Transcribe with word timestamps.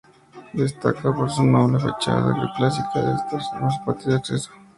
Destaca 0.53 1.13
por 1.13 1.29
su 1.29 1.43
noble 1.43 1.77
fachada 1.79 2.33
neoclásica 2.33 3.05
destacándose 3.07 3.77
su 3.77 3.85
patio 3.85 4.09
de 4.11 4.17
acceso. 4.17 4.51